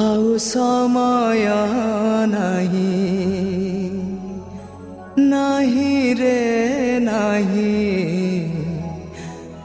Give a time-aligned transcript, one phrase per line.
[0.00, 1.44] आउ समय
[2.28, 2.94] नाही
[5.18, 7.74] नाही रे नाही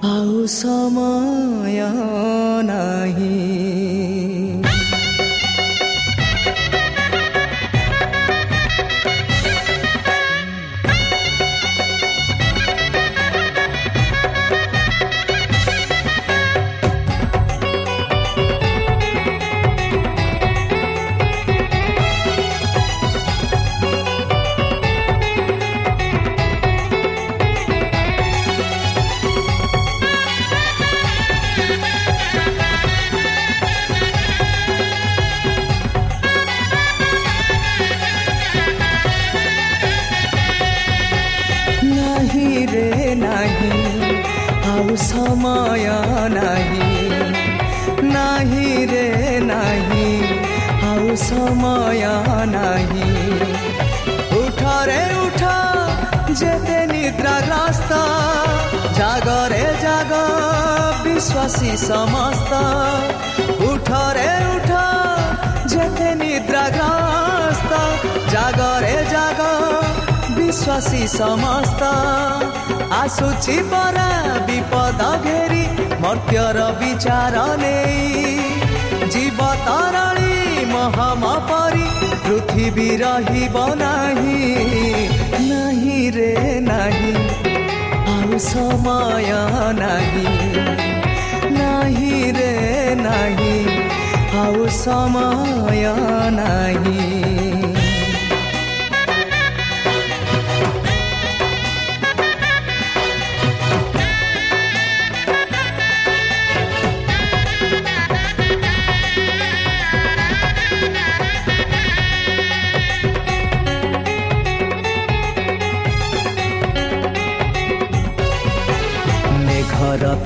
[0.10, 1.80] आउ समय
[2.70, 3.38] नाही
[70.50, 71.82] ବିଶ୍ୱାସୀ ସମସ୍ତ
[73.00, 74.06] ଆସୁଛି ପରା
[74.48, 75.66] ବିପଦ ଘେରି
[76.04, 81.86] ମର୍ତ୍ତ୍ୟର ବିଚାର ନେଇ ଜୀବ ତରଳି ମହମ ପରି
[82.24, 84.50] ପୃଥିବୀ ରହିବ ନାହିଁ
[85.44, 86.34] ନାହିଁ ରେ
[86.70, 87.14] ନାହିଁ
[88.16, 89.30] ଆଉ ସମୟ
[89.84, 90.28] ନାହିଁ
[91.60, 92.52] ନାହିଁ ରେ
[93.06, 93.56] ନାହିଁ
[94.42, 95.86] ଆଉ ସମୟ
[96.42, 97.19] ନାହିଁ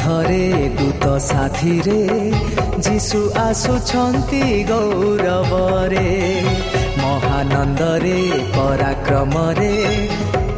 [0.03, 1.99] ମେଘର ଥରେ ଦୂତ ସାଥିରେ
[2.85, 6.09] ଯୀଶୁ ଆସୁଛନ୍ତି ଗୌରବରେ
[7.03, 8.17] ମହାନନ୍ଦରେ
[8.55, 9.71] ପରାକ୍ରମରେ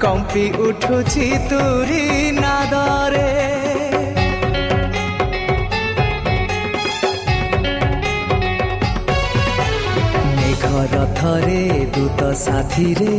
[0.03, 2.03] କମ୍ପି ଉଠୁଛି ତୁରି
[2.41, 3.29] ନାଦରେ
[10.37, 11.61] ମେଘର ଥରେ
[11.95, 13.13] ଦୂତ ସାଥିରେ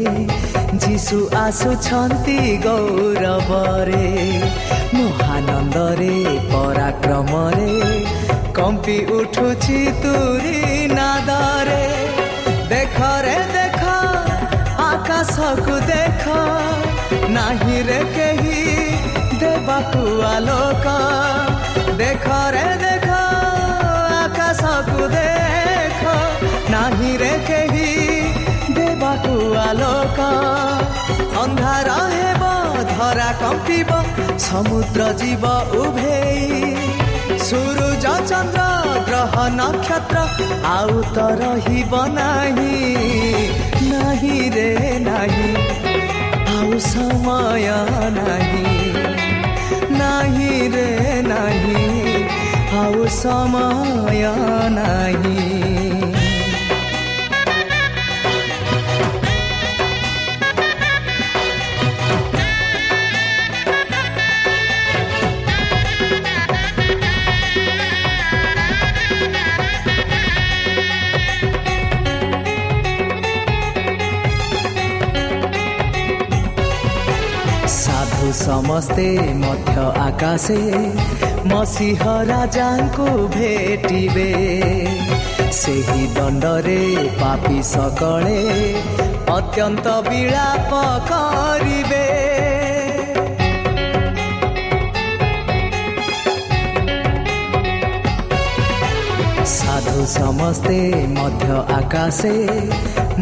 [0.83, 4.07] ଯୀଶୁ ଆସୁଛନ୍ତି ଗୌରବରେ
[4.95, 6.17] ମହାନନ୍ଦରେ
[6.53, 7.75] ପରାକ୍ରମରେ
[8.59, 10.59] କମ୍ପି ଉଠୁଛି ତୁରି
[10.93, 11.85] ନାଦରେ
[12.73, 13.83] ଦେଖରେ ଦେଖ
[14.87, 16.25] ଆକାଶକୁ ଦେଖ
[17.37, 18.65] ନାହିଁ ରେ କେହି
[19.43, 20.03] ଦେବାକୁ
[20.33, 20.97] ଆଲୋକ
[22.03, 23.09] ଦେଖରେ ଦେଖ
[24.23, 26.03] ଆକାଶକୁ ଦେଖ
[26.75, 28.06] ନାହିଁ ରେ କେହି
[29.07, 30.19] ଦେବାକୁ ଆଲୋକ
[31.43, 32.43] ଅନ୍ଧାର ହେବ
[32.91, 33.91] ଧରା କମ୍ପିବ
[34.47, 35.45] ସମୁଦ୍ର ଯିବ
[35.81, 36.41] ଉଭେଇ
[37.47, 38.65] ସୂରୁଜ ଚନ୍ଦ୍ର
[39.09, 40.17] ଗ୍ରହ ନକ୍ଷତ୍ର
[40.73, 42.81] ଆଉ ତ ରହିବ ନାହିଁ
[43.93, 44.69] ନାହିଁ ରେ
[45.09, 45.53] ନାହିଁ
[46.55, 47.69] ଆଉ ସମୟ
[48.19, 48.65] ନାହିଁ
[50.01, 50.89] ନାହିଁ ରେ
[51.31, 51.87] ନାହିଁ
[52.81, 54.25] ଆଉ ସମୟ
[54.79, 55.96] ନାହିଁ
[78.47, 79.07] ସମସ୍ତେ
[79.43, 80.59] ମଧ୍ୟ ଆକାଶେ
[81.51, 84.31] ମସିହ ରାଜାଙ୍କୁ ଭେଟିବେ।
[85.61, 86.83] ସେହି ଦଣ୍ଡରେ
[87.21, 88.43] ପାପି ସକଳେ
[89.39, 90.73] ଅତ୍ୟନ୍ତ ବିଳାପ
[91.11, 92.07] କରିବେ।
[99.57, 100.79] ସାଧୁ ସମସ୍ତେ
[101.19, 101.51] ମଧ୍ୟ
[101.81, 102.37] ଆକାଶେ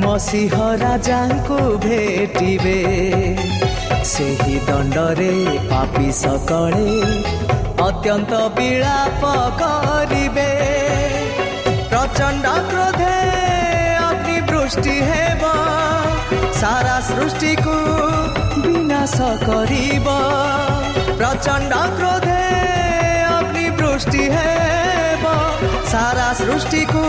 [0.04, 0.54] ମସିହ
[0.84, 2.80] ରାଜାଙ୍କୁ ଭେଟିବେ।
[4.08, 5.34] ସେହି ଦଣ୍ଡରେ
[5.68, 6.88] ପାପି ସକଳେ
[7.84, 9.22] ଅତ୍ୟନ୍ତ ବିଳାପ
[9.60, 10.50] କରିବେ।
[11.90, 13.16] ପ୍ରଚଣ୍ଡ କ୍ରୋଧେ
[14.08, 15.42] ଅଗ୍ନିବୃଷ୍ଟି ହେବ
[16.60, 17.76] ସାରା ସୃଷ୍ଟିକୁ
[18.64, 19.16] ବିନାଶ
[19.48, 20.06] କରିବ।
[21.20, 22.42] ପ୍ରଚଣ୍ଡ କ୍ରୋଧେ
[23.38, 25.24] ଅଗ୍ନିବୃଷ୍ଟି ହେବ
[25.92, 27.04] ସାରା ସୃଷ୍ଟିକୁ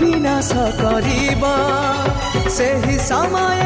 [0.00, 0.50] ବିନାଶ
[0.82, 1.44] କରିବ।
[2.56, 3.60] ସେହି ସମୟ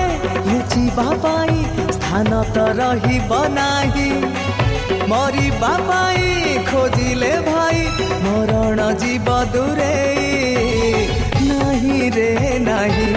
[0.49, 1.84] ଲୁଚିବା ପାଇଁ
[2.15, 4.11] ସ୍ଥାନ ତ ରହିବ ନାହିଁ
[5.11, 7.81] ମରିବା ପାଇଁ ଖୋଜିଲେ ଭାଇ
[8.25, 11.01] ମରଣ ଯିବ ଦୂରେଇ
[11.49, 12.29] ନାହିଁ ରେ
[12.69, 13.09] ନାହିଁ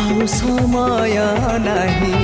[0.00, 1.14] ଆଉ ସମୟ
[1.68, 2.16] ନାହିଁ।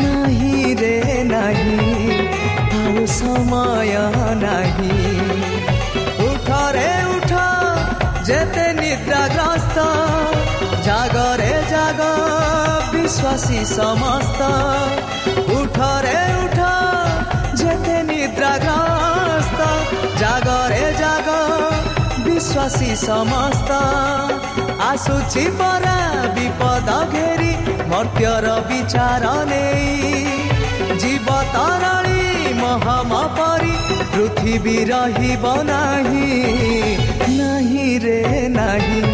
[0.00, 0.96] ନାହିଁ ରେ
[1.30, 2.18] ନାହିଁ
[2.80, 3.94] ଆଉ ସମୟ
[4.42, 4.98] ନାହିଁ।
[6.26, 7.32] ଉଠରେ ଉଠ
[8.28, 9.78] ଯେତେ ନିଦ୍ରାଗ୍ରସ୍ତ
[10.88, 12.00] ଜାଗରେ ଜାଗ
[12.92, 13.58] ବିଶ୍ୱାସୀ
[14.38, 16.58] ସମସ୍ତ ଉଠରେ ଉଠ
[17.60, 19.60] ଯେତେ ନିଦ୍ରାଗ୍ରସ୍ତ
[20.20, 21.28] ଜାଗରେ ଜାଗ
[22.26, 23.70] ବିଶ୍ୱାସୀ ସମସ୍ତ
[24.90, 25.96] ଆସୁଛି ପରା
[26.38, 27.52] ବିପଦ ଘେରି
[27.90, 30.22] ମର୍ତ୍ତ୍ୟର ବିଚାର ନେଇ
[31.02, 33.76] ଜୀବ ତରଳି ମହମ ପରି
[34.14, 36.32] ପୃଥିବୀ ରହିବ ନାହିଁ
[37.34, 38.18] ନାହିଁ ରେ
[38.56, 39.04] ନାହିଁ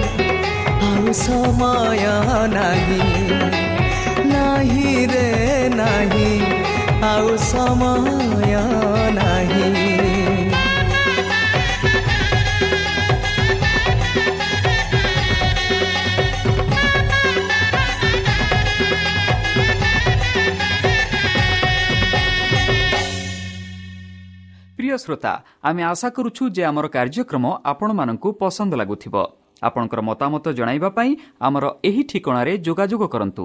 [0.85, 2.09] ଆଉ ସମୟ
[2.57, 3.64] ନାହିଁ ନାହିଁ ରେ
[5.75, 6.31] ନାହିଁ
[7.05, 8.25] ଆଉ ସମୟ
[24.79, 25.33] ପ୍ରିୟ ଶ୍ରୋତା
[25.63, 29.15] ଆମେ ଆଶା କରୁଛୁ ଯେ ଆମର କାର୍ଯ୍ୟକ୍ରମ ଆପଣମାନଙ୍କୁ ପସନ୍ଦ ଲାଗୁଥିବ
[29.63, 31.11] ଆପଣଙ୍କର ମତାମତ ଜଣାଇବା ପାଇଁ
[31.41, 33.45] ଆମର ଏହି ଠିକଣାରେ ଯୋଗାଯୋଗ କରନ୍ତୁ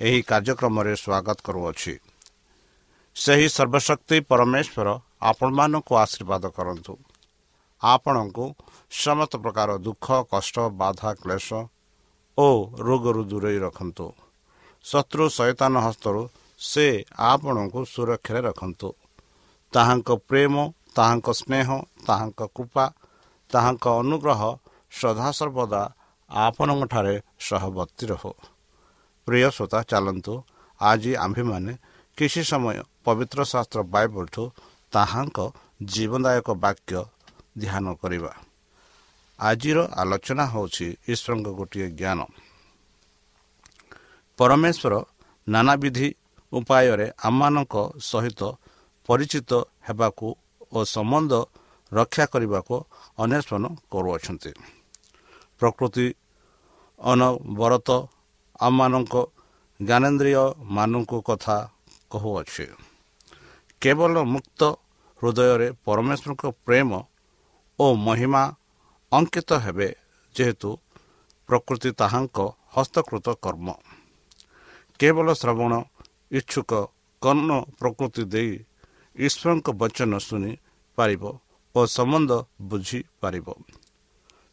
[0.00, 1.94] ଏହି କାର୍ଯ୍ୟକ୍ରମରେ ସ୍ୱାଗତ କରୁଅଛି।
[3.16, 4.88] ସେହି ସର୍ବଶକ୍ତି ପରମେଶ୍ୱର
[5.20, 6.94] ଆପଣମାନଙ୍କୁ ଆଶୀର୍ବାଦ କରନ୍ତୁ।
[7.82, 8.44] ଆପଣଙ୍କୁ
[8.90, 11.48] ସମସ୍ତ ପ୍ରକାର ଦୁଃଖ କଷ୍ଟ ବାଧା କ୍ଲେଶ
[12.38, 14.06] ଓ ରୋଗରୁ ଦୂରେଇ ରଖନ୍ତୁ।
[14.84, 16.22] ଶତ୍ରୁ ସୈତାନ ହସ୍ତରୁ
[16.60, 16.86] ସେ
[17.32, 18.88] ଆପଣଙ୍କୁ ସୁରକ୍ଷାରେ ରଖନ୍ତୁ।
[19.72, 20.54] ତାହାଙ୍କ ପ୍ରେମ
[20.94, 21.68] ତାହାଙ୍କ ସ୍ନେହ
[22.06, 22.84] ତାହାଙ୍କ କୃପା
[23.50, 24.40] ତାହାଙ୍କ ଅନୁଗ୍ରହ
[24.92, 25.82] ସଦାସର୍ବଦା
[26.30, 28.32] ଆପଣଙ୍କଠାରେ ସହବର୍ତ୍ତୀ ରହୁ।
[29.28, 30.34] ପ୍ରିୟ ଶ୍ରୋତା ଚାଲନ୍ତୁ
[30.80, 31.72] ଆଜି ଆମ୍ଭେମାନେ
[32.18, 34.44] କିଛି ସମୟ ପବିତ୍ର ଶାସ୍ତ୍ର ବାଇବଲଠୁ
[34.92, 35.38] ତାହାଙ୍କ
[35.82, 37.00] ଜୀବନଦାୟକ ବାକ୍ୟ
[37.58, 38.32] ଧ୍ୟାନ କରିବା।
[39.38, 42.20] ଆଜିର ଆଲୋଚନା ହେଉଛି ଈଶ୍ୱରଙ୍କ ଗୋଟିଏ ଜ୍ଞାନ।
[44.38, 44.92] ପରମେଶ୍ୱର
[45.46, 46.08] ନାନାବିଧି
[46.52, 48.40] ଉପାୟରେ ଆମମାନଙ୍କ ସହିତ
[49.08, 49.50] ପରିଚିତ
[49.88, 50.28] ହେବାକୁ
[50.72, 51.32] ଓ ସମ୍ବନ୍ଧ
[51.92, 52.76] ରକ୍ଷା କରିବାକୁ
[53.18, 54.52] ଅନ୍ୱେଷଣ କରୁଅଛନ୍ତି।
[55.60, 56.06] ପ୍ରକୃତି
[56.98, 57.88] ଅନବରତ
[58.60, 59.14] ଆମମାନଙ୍କ
[59.80, 61.56] ଜ୍ଞାନେନ୍ଦ୍ରିୟମାନଙ୍କୁ କଥା
[62.10, 62.66] କହୁଅଛି।
[63.82, 64.60] କେବଳ ମୁକ୍ତ
[65.22, 66.90] ହୃଦୟରେ ପରମେଶ୍ୱରଙ୍କ ପ୍ରେମ
[67.78, 68.42] ଓ ମହିମା
[69.12, 69.88] ଅଙ୍କିତ ହେବେ
[70.34, 70.70] ଯେହେତୁ
[71.48, 72.38] ପ୍ରକୃତି ତାହାଙ୍କ
[72.74, 73.68] ହସ୍ତକୃତ କର୍ମ।
[75.00, 75.72] କେବଳ ଶ୍ରବଣ
[76.30, 76.70] ଇଚ୍ଛୁକ
[77.22, 77.50] କର୍ଣ୍ଣ
[77.80, 78.52] ପ୍ରକୃତି ଦେଇ
[79.16, 80.52] ଈଶ୍ୱରଙ୍କ ବଚନ ଶୁଣି
[80.98, 81.22] ପାରିବ
[81.74, 82.30] ଓ ସମ୍ବନ୍ଧ
[82.68, 83.46] ବୁଝିପାରିବ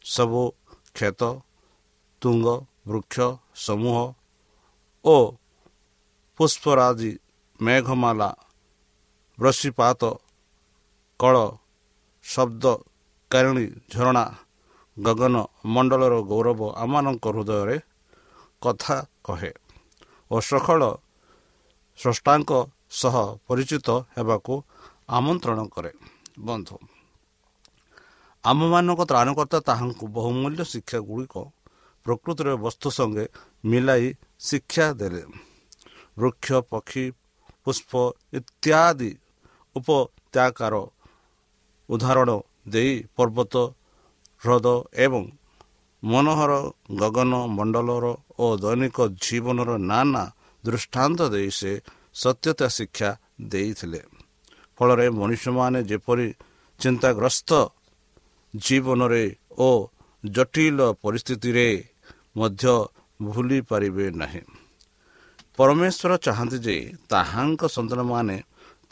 [0.06, 0.42] ସବୁ
[0.96, 1.20] କ୍ଷେତ
[2.22, 2.46] ତୁଙ୍ଗ
[2.86, 3.16] ବୃକ୍ଷ
[3.56, 3.98] ସମୂହ
[5.04, 5.16] ଓ
[6.40, 7.12] ପୁଷ୍ପରାଜି
[7.60, 8.30] ମେଘମାଲା
[9.38, 10.02] ବୃଷିପାତ
[11.20, 11.36] କଳ
[12.24, 12.64] ଶବ୍ଦ
[13.30, 14.24] କାରିଣୀ ଝରଣା
[14.96, 15.34] ଗଗନ
[15.74, 17.76] ମଣ୍ଡଳର ଗୌରବ ଆମମାନଙ୍କ ହୃଦୟରେ
[18.62, 19.52] କଥା କହେ
[20.30, 20.82] ଓ ସଖଳ
[21.98, 22.50] ସ୍ରଷ୍ଟାଙ୍କ
[23.00, 23.14] ସହ
[23.46, 24.54] ପରିଚିତ ହେବାକୁ
[25.16, 25.92] ଆମନ୍ତ୍ରଣ କରେ।
[26.46, 26.76] ବନ୍ଧୁ
[28.44, 31.34] ଆମମାନଙ୍କ ତ୍ରାଣକର୍ତ୍ତା ତାହାଙ୍କୁ ବହୁମୂଲ୍ୟ ଶିକ୍ଷା ଗୁଡ଼ିକ
[32.06, 33.24] ପ୍ରକୃତିର ବସ୍ତୁ ସଙ୍ଗେ
[33.64, 34.06] ମିଲାଇ
[34.38, 35.22] ଶିକ୍ଷା ଦେଲେ।
[36.18, 37.04] ବୃକ୍ଷ ପକ୍ଷୀ
[37.64, 37.92] ପୁଷ୍ପ
[38.38, 39.10] ଇତ୍ୟାଦି
[39.76, 40.74] ଉପତ୍ୟାକାର
[41.88, 42.30] ଉଦାହରଣ
[42.68, 43.54] ଦେଇ ପର୍ବତ
[44.42, 45.24] ହ୍ରଦ ଏବଂ
[46.02, 46.52] ମନୋହର
[47.00, 48.06] ଗଗନ ମଣ୍ଡଳର
[48.38, 50.24] ଓ ଦୈନିକ ଜୀବନର ନାନା
[50.64, 51.72] ଦୃଷ୍ଟାନ୍ତ ଦେଇ ସେ
[52.14, 53.10] ସତ୍ୟତା ଶିକ୍ଷା
[53.42, 54.00] ଦେଇଥିଲେ।
[54.76, 56.28] ଫଳରେ ମଣିଷମାନେ ଯେପରି
[56.80, 57.50] ଚିନ୍ତାଗ୍ରସ୍ତ
[58.54, 59.24] ଜୀବନରେ
[59.58, 59.70] ଓ
[60.24, 61.68] ଜଟିଳ ପରିସ୍ଥିତିରେ
[62.36, 62.64] ମଧ୍ୟ
[63.20, 64.42] ଭୁଲି ପାରିବେ ନାହିଁ।
[65.58, 66.76] ପରମେଶ୍ୱର ଚାହାନ୍ତି ଯେ
[67.10, 68.36] ତାହାଙ୍କ ସନ୍ତାନମାନେ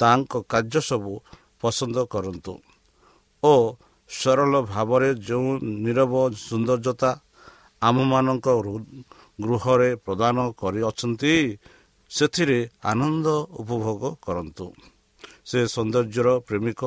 [0.00, 1.12] ତାଙ୍କ କାର୍ଯ୍ୟ ସବୁ
[1.60, 2.52] ପସନ୍ଦ କରନ୍ତୁ
[3.42, 3.52] ଓ
[4.10, 5.48] ସରଳ ଭାବରେ ଯେଉଁ
[5.84, 6.12] ନିରବ
[6.46, 7.10] ସୌନ୍ଦର୍ଯ୍ୟତା
[7.82, 8.46] ଆମମାନଙ୍କ
[9.38, 11.34] ଗୃହରେ ପ୍ରଦାନ କରିଅଛନ୍ତି
[12.10, 12.58] ସେଥିରେ
[12.90, 13.26] ଆନନ୍ଦ
[13.60, 14.66] ଉପଭୋଗ କରନ୍ତୁ।
[15.48, 16.80] ସେ ସୌନ୍ଦର୍ଯ୍ୟର ପ୍ରେମିକ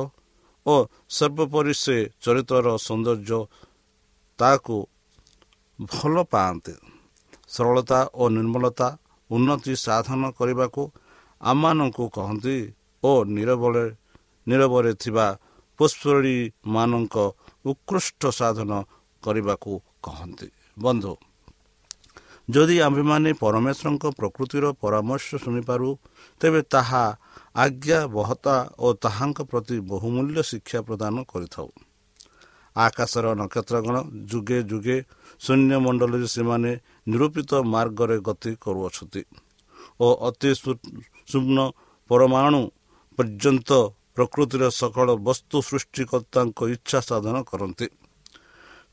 [0.66, 0.74] ଓ
[1.16, 3.40] ସର୍ବୋପରି ସେ ଚରିତ୍ରର ସୌନ୍ଦର୍ଯ୍ୟ
[4.38, 4.76] ତାକୁ
[5.78, 6.74] ଭଲ ପାଆନ୍ତି।
[7.48, 8.88] ସରଳତା ଓ ନିର୍ମଳତା
[9.30, 10.82] ଉନ୍ନତି ସାଧନ କରିବାକୁ
[11.40, 12.56] ଆମମାନଙ୍କୁ କହନ୍ତି
[13.02, 13.86] ଓ ନିରବରେ
[14.46, 15.26] ନିରବରେ ଥିବା
[15.80, 17.16] ପୁଷ୍ପରୀମାନଙ୍କ
[17.66, 18.70] ଉତ୍କୃଷ୍ଟ ସାଧନ
[19.22, 21.12] କରିବାକୁ କହନ୍ତି। ବନ୍ଧୁ
[22.48, 25.88] ଯଦି ଆମ୍ଭେମାନେ ପରମେଶ୍ୱରଙ୍କ ପ୍ରକୃତିର ପରାମର୍ଶ ଶୁଣିପାରୁ
[26.40, 27.04] ତେବେ ତାହା
[27.54, 31.68] ଆଜ୍ଞା ବହତା ଓ ତାହାଙ୍କ ପ୍ରତି ବହୁମୂଲ୍ୟ ଶିକ୍ଷା ପ୍ରଦାନ କରିଥାଉ।
[32.78, 33.96] ଆକାଶର ନକ୍ଷତ୍ରଗଣ
[34.30, 34.96] ଯୁଗେ ଯୁଗେ
[35.40, 36.70] ଶୂନ୍ୟମଣ୍ଡଳରେ ସେମାନେ
[37.10, 39.22] ନିରୂପିତ ମାର୍ଗରେ ଗତି କରୁଅଛନ୍ତି
[40.00, 40.50] ଓ ଅତି
[41.30, 41.58] ଶୂନ୍ୟ
[42.10, 42.60] ପରମାଣୁ
[43.18, 43.70] ପର୍ଯ୍ୟନ୍ତ
[44.16, 47.86] ପ୍ରକୃତିର ସକଳ ବସ୍ତୁ ସୃଷ୍ଟିକର୍ତ୍ତାଙ୍କ ଇଚ୍ଛା ସାଧନ କରନ୍ତି।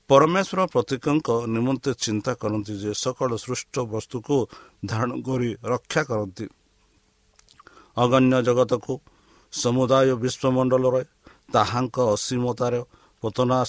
[0.09, 4.35] ପରମେଶ୍ୱର ପ୍ରତୀକଙ୍କ ନିମନ୍ତେ ଚିନ୍ତା କରନ୍ତି ଯେ ସକଳ ସୃଷ୍ଟ ବସ୍ତୁକୁ
[4.85, 6.45] ଧାରଣ କରି ରକ୍ଷା କରନ୍ତି।
[7.97, 8.93] ଅଗଣ୍ୟ ଜଗତକୁ
[9.53, 11.01] ସମୁଦାୟ ବିଶ୍ୱମଣ୍ଡଳରେ
[11.53, 12.75] ତାହାଙ୍କ ଅସୀମତାର
[13.25, 13.59] ପତନା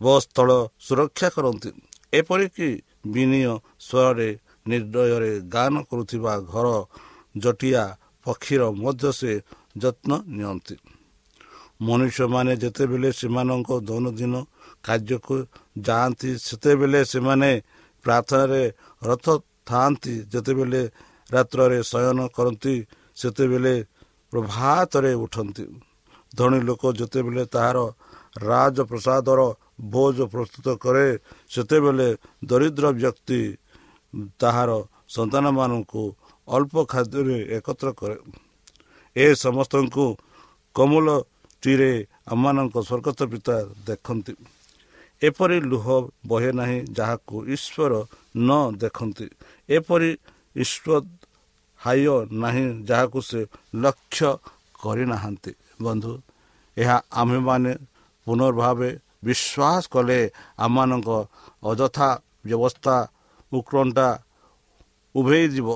[0.00, 0.50] ବସ୍ଥଳ
[0.86, 1.70] ସୁରକ୍ଷା କରନ୍ତି।
[2.12, 2.68] ଏପରିକି
[3.14, 3.52] ବିନୀୟ
[3.86, 4.28] ସ୍ୱରରେ
[4.70, 6.66] ନିର୍ଦ୍ଦୟରେ ଗାନ କରୁଥିବା ଘର
[7.34, 7.84] ଜଟିଆ
[8.26, 9.32] ପକ୍ଷୀର ମଧ୍ୟ ସେ
[9.82, 10.76] ଯତ୍ନ ନିଅନ୍ତି।
[11.82, 14.34] ମନୁଷ୍ୟମାନେ ଯେତେବେଳେ ସେମାନଙ୍କ ଦୈନନ୍ଦିନ
[14.86, 15.36] କାର୍ଯ୍ୟକୁ
[15.86, 17.50] ଯାଆନ୍ତି ସେତେବେଳେ ସେମାନେ
[18.04, 18.62] ପ୍ରାର୍ଥନାରେ
[19.02, 19.26] ରଥ
[19.68, 20.82] ଥାଆନ୍ତି। ଯେତେବେଳେ
[21.30, 22.74] ରାତ୍ରରେ ଶୟନ କରନ୍ତି
[23.16, 23.74] ସେତେବେଳେ
[24.32, 25.64] ପ୍ରଭାତରେ ଉଠନ୍ତି।
[26.32, 27.78] ଧନୀ ଲୋକ ଯେତେବେଳେ ତାହାର
[28.36, 29.40] ରାଜପ୍ରସାଦର
[29.92, 31.06] ଭୋଜ ପ୍ରସ୍ତୁତ କରେ।
[31.50, 32.08] ସେତେବେଳେ
[32.44, 33.40] ଦରିଦ୍ର ବ୍ୟକ୍ତି
[34.38, 34.70] ତାହାର
[35.08, 36.02] ସନ୍ତାନମାନଙ୍କୁ
[36.48, 38.16] ଅଳ୍ପ ଖାଦ୍ୟରେ ଏକତ୍ର କରେ।
[39.16, 40.04] ଏ ସମସ୍ତଙ୍କୁ
[40.76, 41.92] କମଲଟିରେ
[42.26, 44.34] ଆମମାନଙ୍କ ସ୍ୱର୍ଗତ ପିତା ଦେଖନ୍ତି।
[45.22, 45.86] ଏପରି ଲୁହ
[46.26, 47.92] ବହେ ନାହିଁ ଯାହାକୁ ଈଶ୍ୱର
[48.36, 48.50] ନ
[48.82, 49.26] ଦେଖନ୍ତି।
[49.68, 50.10] ଏପରି
[50.56, 50.92] ଈଶ୍ୱର
[51.80, 52.06] ହାୟ
[52.42, 53.40] ନାହିଁ ଯାହାକୁ ସେ
[53.74, 54.30] ଲକ୍ଷ୍ୟ
[54.82, 56.12] କରିନାହାନ୍ତି। ବନ୍ଧୁ
[56.76, 57.72] ଏହା ଆମ୍ଭେମାନେ
[58.26, 58.90] ପୁନର୍ଭାବେ
[59.24, 60.20] ବିଶ୍ୱାସ କଲେ
[60.58, 61.08] ଆମମାନଙ୍କ
[61.62, 62.08] ଅଯଥା
[62.46, 62.96] ବ୍ୟବସ୍ଥା
[63.52, 64.08] ଉତ୍କଣ୍ଠା
[65.14, 65.68] ଉଭେଇ ଯିବ।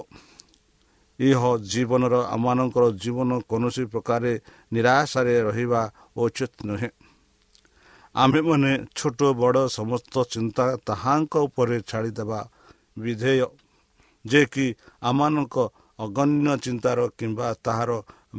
[1.21, 1.41] ଇହ
[1.73, 4.33] ଜୀବନର ଆମମାନଙ୍କର ଜୀବନ କୌଣସି ପ୍ରକାରେ
[4.73, 5.83] ନିରାଶାରେ ରହିବା
[6.17, 6.91] ଉଚିତ ନୁହେଁ।
[8.15, 12.41] ଆମ୍ଭେମାନେ ଛୋଟ ବଡ଼ ସମସ୍ତ ଚିନ୍ତା ତାହାଙ୍କ ଉପରେ ଛାଡ଼ିଦେବା
[12.99, 13.45] ବିଧେୟ
[14.25, 14.67] ଯେ କି
[15.03, 15.57] ଆମମାନଙ୍କ
[15.99, 17.91] ଅଗଣ୍ୟ ଚିନ୍ତାର କିମ୍ବା ତାହାର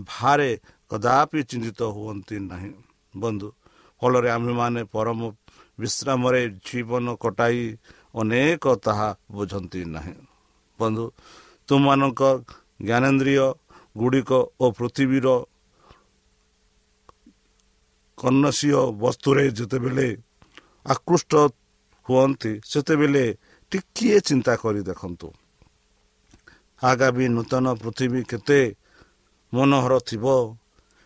[0.09, 0.51] ଭାରେ
[0.91, 2.71] କଦାପି ଚିନ୍ତିତ ହୁଅନ୍ତି ନାହିଁ।
[3.13, 3.47] ବନ୍ଧୁ
[4.01, 5.19] ଫଳରେ ଆମ୍ଭେମାନେ ପରମ
[5.79, 7.63] ବିଶ୍ରାମରେ ଜୀବନ କଟାଇ
[8.15, 10.15] ଅନେକ ତାହା ବୁଝନ୍ତି ନାହିଁ।
[10.79, 11.05] ବନ୍ଧୁ
[11.69, 12.21] ତୁମମାନଙ୍କ
[12.87, 13.45] ଜ୍ଞାନେନ୍ଦ୍ରିୟ
[13.95, 15.27] ଗୁଡ଼ିକ ଓ ପୃଥିବୀର
[18.17, 20.07] କର୍ଣ୍ଣଶୀୟ ବସ୍ତୁରେ ଯେତେବେଳେ
[20.85, 21.31] ଆକୃଷ୍ଟ
[22.05, 23.25] ହୁଅନ୍ତି ସେତେବେଳେ
[23.71, 25.27] ଟିକିଏ ଚିନ୍ତା କରି ଦେଖନ୍ତୁ।
[26.81, 28.61] ଆଗାମୀ ନୂତନ ପୃଥିବୀ କେତେ
[29.53, 30.25] ମନୋହର ଥିବ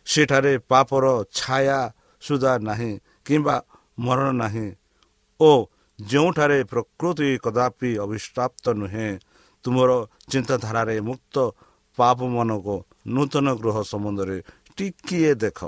[0.07, 1.79] ସେଠାରେ ପାପର ଛାୟା
[2.21, 2.91] ସୁଧା ନାହିଁ
[3.25, 3.55] କିମ୍ବା
[3.97, 4.67] ମରଣ ନାହିଁ।
[5.39, 5.51] ଓ
[5.99, 9.09] ଯେଉଁଠାରେ ପ୍ରକୃତି କଦାପି ଅଭିଷ୍ପ୍ରାପ୍ତ ନୁହେଁ
[9.65, 9.91] ତୁମର
[10.31, 11.35] ଚିନ୍ତାଧାରାରେ ମୁକ୍ତ
[11.97, 12.67] ପାପମାନଙ୍କ
[13.13, 14.37] ନୂତନ ଗୃହ ସମ୍ବନ୍ଧରେ
[14.77, 15.59] ଟିକିଏ ଦେଖ।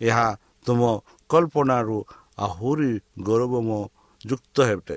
[0.00, 0.28] ଏହା
[0.66, 0.80] ତୁମ
[1.30, 1.98] କଳ୍ପନାରୁ
[2.46, 2.92] ଆହୁରି
[3.26, 3.68] ଗୌରବମ
[4.24, 4.96] ଯୁକ୍ତ ହେବେ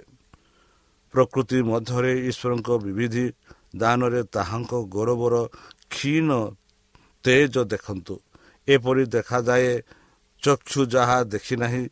[1.13, 3.25] ପ୍ରକୃତି ମଧ୍ୟରେ ଈଶ୍ୱରଙ୍କ ବିବିଧି
[3.81, 5.35] ଦାନରେ ତାହାଙ୍କ ଗୌରବର
[5.93, 6.29] କ୍ଷୀଣ
[7.25, 8.15] ତେଜ ଦେଖନ୍ତୁ।
[8.67, 9.71] ଏପରି ଦେଖାଯାଏ
[10.43, 11.83] ଚକ୍ଷୁ ଯାହା ଦେଖିନାହିଁ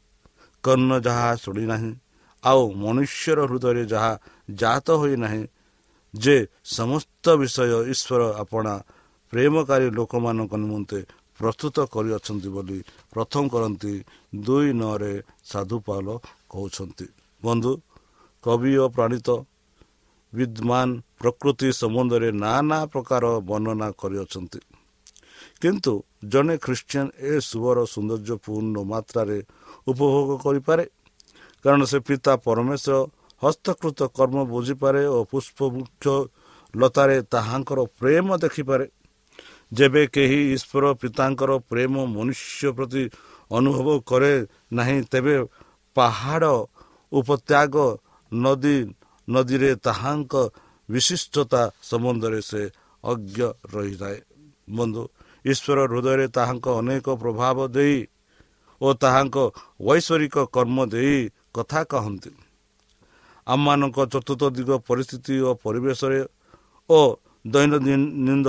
[0.64, 1.92] କର୍ଣ୍ଣ ଯାହା ଶୁଣିନାହିଁ
[2.44, 4.14] ଆଉ ମନୁଷ୍ୟର ହୃଦୟରେ ଯାହା
[4.62, 5.44] ଜାତ ହୋଇନାହିଁ
[6.14, 6.38] ଯେ
[6.78, 7.60] ସମସ୍ତ ବିଷୟ
[7.94, 8.74] ଈଶ୍ୱର ଆପଣା
[9.34, 11.00] ପ୍ରେମକାରୀ ଲୋକମାନଙ୍କ ନିମନ୍ତେ
[11.40, 12.80] ପ୍ରସ୍ତୁତ କରିଅଛନ୍ତି ବୋଲି
[13.14, 13.94] ପ୍ରଥମ କରନ୍ତି
[14.46, 15.14] ଦୁଇ ନଅରେ
[15.52, 16.06] ସାଧୁ ପାଲ
[16.52, 17.08] କହୁଛନ୍ତି।
[17.44, 17.72] ବନ୍ଧୁ
[18.44, 19.30] କବି ଓ ପ୍ରାଣିତ
[20.34, 20.88] ବିଦ୍ମାନ
[21.20, 24.60] ପ୍ରକୃତି ସମ୍ବନ୍ଧରେ ନାନା ପ୍ରକାର ବର୍ଣ୍ଣନା କରିଅଛନ୍ତି।
[25.62, 25.94] କିନ୍ତୁ
[26.32, 29.38] ଜଣେ ଖ୍ରୀଷ୍ଟିଆନ ଏ ଶୁଭର ସୌନ୍ଦର୍ଯ୍ୟପୂର୍ଣ୍ଣ ମାତ୍ରାରେ
[29.92, 30.84] ଉପଭୋଗ କରିପାରେ
[31.66, 32.96] କାରଣ ସେ ପିତା ପରମେଶ୍ୱର
[33.42, 36.06] ହସ୍ତକୃତ କର୍ମ ବୁଝିପାରେ ଓ ପୁଷ୍ପବୃକ୍ଷ
[36.74, 38.86] ଲତାରେ ତାହାଙ୍କର ପ୍ରେମ ଦେଖିପାରେ।
[39.72, 43.04] ଯେବେ କେହି ଈଶ୍ୱର ପିତାଙ୍କର ପ୍ରେମ ମନୁଷ୍ୟ ପ୍ରତି
[43.52, 44.34] ଅନୁଭବ କରେ
[44.78, 45.36] ନାହିଁ ତେବେ
[45.98, 46.54] ପାହାଡ଼
[47.12, 47.76] ଉପତ୍ୟାଗ
[48.32, 48.78] ନଦୀ
[49.28, 50.34] ନଦୀରେ ତାହାଙ୍କ
[50.90, 52.62] ବିଶିଷ୍ଟତା ସମ୍ବନ୍ଧରେ ସେ
[53.04, 53.40] ଅଜ୍ଞ
[53.74, 54.18] ରହିଥାଏ।
[54.68, 55.04] ବନ୍ଧୁ
[55.46, 57.98] ଈଶ୍ୱର ହୃଦୟରେ ତାହାଙ୍କ ଅନେକ ପ୍ରଭାବ ଦେଇ
[58.82, 59.38] ଓ ତାହାଙ୍କ
[59.82, 61.18] ବୈଶ୍ୱରିକ କର୍ମ ଦେଇ
[61.54, 62.32] କଥା କହନ୍ତି।
[63.48, 66.20] ଆମମାନଙ୍କ ଚତୁର୍ଥ ଦିଗ ପରିସ୍ଥିତି ଓ ପରିବେଶରେ
[66.90, 67.00] ଓ
[67.48, 68.48] ଦୈନନ୍ଦିନ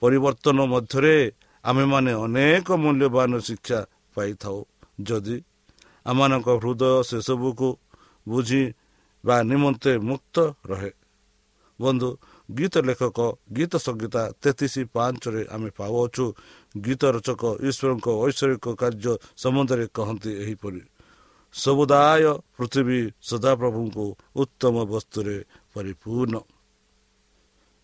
[0.00, 1.16] ପରିବର୍ତ୍ତନ ମଧ୍ୟରେ
[1.64, 3.78] ଆମେମାନେ ଅନେକ ମୂଲ୍ୟବାନ ଶିକ୍ଷା
[4.14, 4.58] ପାଇଥାଉ।
[5.00, 5.36] ଯଦି
[6.06, 7.68] ଆମମାନଙ୍କ ହୃଦୟ ସେସବୁକୁ
[8.26, 10.92] ବୁଝିବା ନିମନ୍ତେ ମୁକ୍ତ ରହେ।
[11.80, 12.08] ବନ୍ଧୁ
[12.48, 13.18] ଗୀତ ଲେଖକ
[13.52, 16.26] ଗୀତ ସଂଗୀତା ତେତିଶ ପାଞ୍ଚରେ ଆମେ ପାଉଅଛୁ।
[16.74, 20.82] ଗୀତ ରଚକ ଈଶ୍ୱରଙ୍କ ଐଶ୍ୱରିକ କାର୍ଯ୍ୟ ସମ୍ବନ୍ଧରେ କହନ୍ତି ଏହିପରି
[21.54, 22.24] ସବୁଦାୟ
[22.56, 25.36] ପୃଥିବୀ ସଦାପ୍ରଭୁଙ୍କୁ ଉତ୍ତମ ବସ୍ତୁରେ
[25.74, 26.34] ପରିପୂର୍ଣ୍ଣ।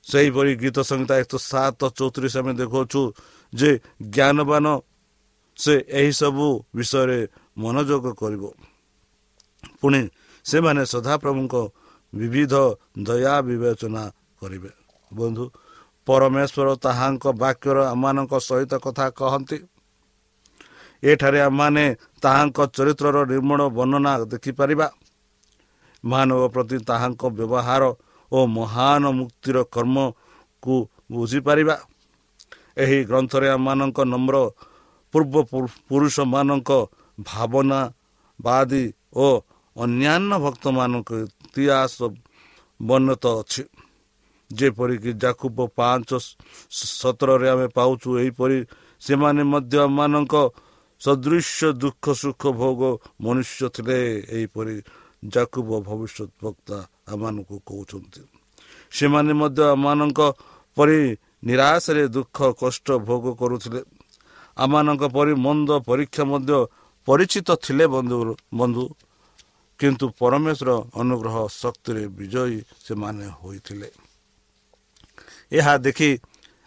[0.07, 3.03] ସେହିପରି ଗୀତ ସଂହିତା ଏକ ସାତ ଚଉତିରିଶ ଆମେ ଦେଖାଉଛୁ
[3.53, 3.71] ଯେ
[4.15, 4.67] ଜ୍ଞାନବାନ
[5.59, 7.21] ସେ ଏହିସବୁ ବିଷୟରେ
[7.59, 8.45] ମନୋଯୋଗ କରିବ।
[9.81, 10.03] ପୁଣି
[10.45, 11.55] ସେମାନେ ସଦାପ୍ରଭୁଙ୍କ
[12.13, 12.55] ବିବିଧ
[12.99, 14.05] ଦୟା ବିବେଚନା
[14.43, 14.71] କରିବେ।
[15.13, 15.45] ବନ୍ଧୁ
[16.07, 19.59] ପରମେଶ୍ୱର ତାହାଙ୍କ ବାକ୍ୟର ଆମମାନଙ୍କ ସହିତ କଥା କହନ୍ତି।
[21.03, 21.85] ଏଠାରେ ଆମମାନେ
[22.23, 24.87] ତାହାଙ୍କ ଚରିତ୍ରର ନିର୍ମଳ ବର୍ଣ୍ଣନା ଦେଖିପାରିବା।
[26.05, 27.83] ମାନବ ପ୍ରତି ତାହାଙ୍କ ବ୍ୟବହାର
[28.33, 30.75] ଓ ମହାନ ମୁକ୍ତିର କର୍ମକୁ
[31.13, 31.77] ବୁଝିପାରିବା।
[32.83, 34.37] ଏହି ଗ୍ରନ୍ଥରେ ଆମମାନଙ୍କ ନମ୍ର
[35.15, 35.35] ପୂର୍ବ
[35.89, 36.71] ପୁରୁଷମାନଙ୍କ
[37.19, 37.81] ଭାବନା
[38.41, 38.85] ବାଦୀ
[39.17, 39.27] ଓ
[39.77, 41.97] ଅନ୍ୟାନ୍ୟ ଭକ୍ତମାନଙ୍କ ଇତିହାସ
[42.81, 43.63] ବର୍ଣ୍ଣିତ ଅଛି।
[44.59, 46.11] ଯେପରିକି ଜାକୁବ ପାଞ୍ଚ
[46.99, 48.59] ସତରରେ ଆମେ ପାଉଛୁ ଏହିପରି
[49.03, 50.35] ସେମାନେ ମଧ୍ୟ ଆମମାନଙ୍କ
[51.01, 52.81] ସଦୃଶ ଦୁଃଖ ସୁଖ ଭୋଗ
[53.25, 53.99] ମନୁଷ୍ୟ ଥିଲେ
[54.37, 54.77] ଏହିପରି
[55.25, 56.79] ଜାକୁବ ଭବିଷ୍ୟତ ବକ୍ତା
[57.13, 58.21] ଆମମାନଙ୍କୁ କହୁଛନ୍ତି।
[58.93, 60.21] ସେମାନେ ମଧ୍ୟ ଆମମାନଙ୍କ
[60.77, 61.01] ପରି
[61.49, 63.81] ନିରାଶରେ ଦୁଃଖ କଷ୍ଟ ଭୋଗ କରୁଥିଲେ।
[64.57, 66.59] ଆମମାନଙ୍କ ପରି ମନ୍ଦ ପରୀକ୍ଷା ମଧ୍ୟ
[67.09, 68.19] ପରିଚିତ ଥିଲେ ବନ୍ଧୁ
[68.55, 68.85] ବନ୍ଧୁ।
[69.81, 73.89] କିନ୍ତୁ ପରମେଶ୍ୱର ଅନୁଗ୍ରହ ଶକ୍ତିରେ ବିଜୟୀ ସେମାନେ ହୋଇଥିଲେ।
[75.53, 76.11] ଏହା ଦେଖି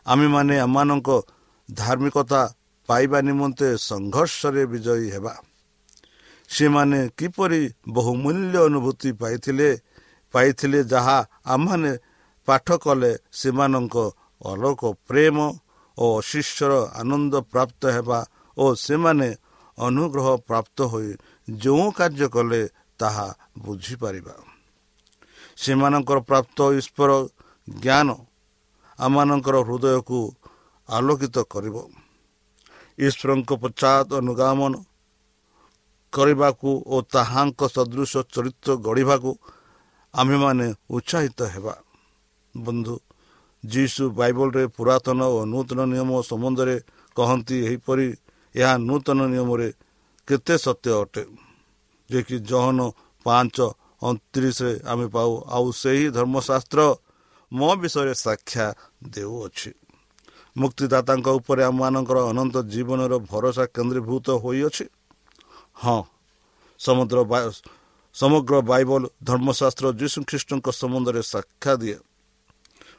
[0.06, 1.10] ଆମେମାନେ ଆମମାନଙ୍କ
[1.70, 2.42] ଧାର୍ମିକତା
[2.90, 5.34] ପାଇବା ନିମନ୍ତେ ସଂଘର୍ଷରେ ବିଜୟୀ ହେବା।
[6.50, 7.62] ସେମାନେ କିପରି
[7.96, 9.70] ବହୁମୂଲ୍ୟ ଅନୁଭୂତି ପାଇଥିଲେ
[10.34, 11.92] ପାଇଥିଲେ ଯାହା ଆମମାନେ
[12.48, 13.96] ପାଠ କଲେ ସେମାନଙ୍କ
[14.42, 15.38] ଅଲୋକ ପ୍ରେମ
[15.98, 16.72] ଓ ଶିଷ୍ୟର
[17.02, 18.20] ଆନନ୍ଦ ପ୍ରାପ୍ତ ହେବା
[18.58, 19.30] ଓ ସେମାନେ
[19.78, 21.10] ଅନୁଗ୍ରହ ପ୍ରାପ୍ତ ହୋଇ
[21.48, 22.62] ଯେଉଁ କାର୍ଯ୍ୟ କଲେ
[23.00, 23.28] ତାହା
[23.64, 24.36] ବୁଝିପାରିବା।
[25.58, 27.12] ସେମାନଙ୍କର ପ୍ରାପ୍ତ ଈଶ୍ୱର
[27.68, 28.10] ଜ୍ଞାନ
[29.00, 30.20] ଆମମାନଙ୍କର ହୃଦୟକୁ
[30.90, 31.76] ଆଲୋକିତ କରିବ।
[32.98, 34.74] ଈଶ୍ୱରଙ୍କ ପଶ୍ଚାତ ଅନୁଗମନ
[36.14, 39.32] କରିବାକୁ ଓ ତାହାଙ୍କ ସଦୃଶ ଚରିତ୍ର ଗଢ଼ିବାକୁ
[40.14, 41.76] ଆମ୍ଭେମାନେ ଉତ୍ସାହିତ ହେବା।
[42.56, 42.96] ବନ୍ଧୁ
[43.64, 46.76] ଯୀଶୁ ବାଇବଲରେ ପୁରାତନ ଓ ନୂତନ ନିୟମ ସମ୍ବନ୍ଧରେ
[47.18, 48.08] କହନ୍ତି ଏହିପରି
[48.56, 49.70] ଏହା ନୂତନ ନିୟମରେ
[50.28, 51.24] କେତେ ସତ୍ୟ ଅଟେ
[52.10, 52.80] ଯେ କି ଜହନ
[53.26, 53.58] ପାଞ୍ଚ
[54.08, 56.82] ଅଣତିରିଶରେ ଆମେ ପାଉ। ଆଉ ସେହି ଧର୍ମଶାସ୍ତ୍ର
[57.56, 58.66] ମୋ ବିଷୟରେ ସାକ୍ଷା
[59.10, 59.72] ଦେଉଅଛି।
[60.56, 64.86] ମୁକ୍ତିଦାତାଙ୍କ ଉପରେ ଆମମାନଙ୍କର ଅନନ୍ତ ଜୀବନର ଭରସା କେନ୍ଦ୍ରୀଭୂତ ହୋଇଅଛି।
[65.84, 66.00] ହଁ
[66.80, 67.18] ସମୁଦ୍ର
[68.16, 71.98] ସମଗ୍ର ବାଇବଲ ଧର୍ମଶାସ୍ତ୍ର ଯୀଶୁଖ୍ରୀଷ୍ଟଙ୍କ ସମ୍ବନ୍ଧରେ ସାକ୍ଷା ଦିଏ।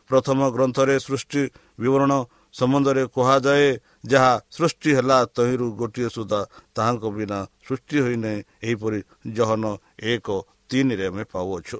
[0.09, 1.43] ପ୍ରଥମ ଗ୍ରନ୍ଥରେ ସୃଷ୍ଟି
[1.81, 2.13] ବିବରଣ
[2.53, 3.69] ସମ୍ବନ୍ଧରେ କୁହାଯାଏ
[4.07, 6.41] ଯାହା ସୃଷ୍ଟି ହେଲା ତହିଁରୁ ଗୋଟିଏ ସୁଦ୍ଧା
[6.77, 9.01] ତାହାଙ୍କ ବିନା ସୃଷ୍ଟି ହୋଇନାହିଁ। ଏହିପରି
[9.37, 9.65] ଜହନ
[10.13, 10.27] ଏକ
[10.69, 11.79] ତିନିରେ ଆମେ ପାଉଅଛୁ।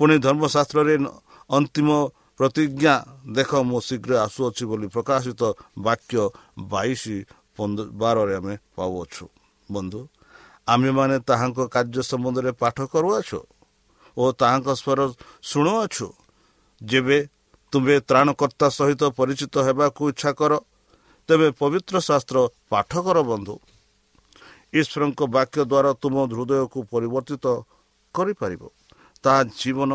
[0.00, 0.94] ପୁଣି ଧର୍ମଶାସ୍ତ୍ରରେ
[1.50, 1.88] ଅନ୍ତିମ
[2.38, 2.94] ପ୍ରତିଜ୍ଞା।
[3.36, 5.42] ଦେଖ ମୁଁ ଶୀଘ୍ର ଆସୁଅଛି ବୋଲି ପ୍ରକାଶିତ
[5.78, 6.22] ବାକ୍ୟ
[6.72, 7.02] ବାଇଶ
[8.00, 9.24] ବାରରେ ଆମେ ପାଉଅଛୁ।
[9.68, 10.00] ବନ୍ଧୁ
[10.66, 13.40] ଆମେମାନେ ତାହାଙ୍କ କାର୍ଯ୍ୟ ସମ୍ବନ୍ଧରେ ପାଠ କରୁଅଛୁ
[14.16, 15.00] ଓ ତାହାଙ୍କ ସ୍ୱର
[15.42, 16.06] ଶୁଣୁଅଛୁ।
[16.80, 17.18] ଯେବେ
[17.72, 20.52] ତୁମେ ତ୍ରାଣକର୍ତ୍ତା ସହିତ ପରିଚିତ ହେବାକୁ ଇଚ୍ଛା କର
[21.28, 22.36] ତେବେ ପବିତ୍ର ଶାସ୍ତ୍ର
[22.72, 23.54] ପାଠ କର ବନ୍ଧୁ।
[24.80, 27.46] ଈଶ୍ୱରଙ୍କ ବାକ୍ୟ ଦ୍ୱାରା ତୁମ ହୃଦୟକୁ ପରିବର୍ତ୍ତିତ
[28.14, 28.62] କରିପାରିବ।
[29.24, 29.90] ତାହା ଜୀବନ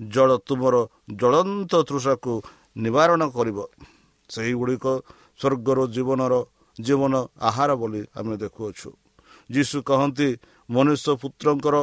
[0.00, 0.74] ଜଳ ତୁମର
[1.10, 2.32] ଜ୍ୱଳନ୍ତ ତୃଷାକୁ
[2.76, 3.58] ନିବାରଣ କରିବ।
[4.30, 4.86] ସେହିଗୁଡ଼ିକ
[5.40, 6.34] ସ୍ୱର୍ଗର ଜୀବନର
[6.78, 8.90] ଜୀବନ ଆହାର ବୋଲି ଆମେ ଦେଖୁଅଛୁ।
[9.50, 10.28] ଯୀଶୁ କହନ୍ତି
[10.68, 11.76] ମନୁଷ୍ୟ ପୁତ୍ରଙ୍କର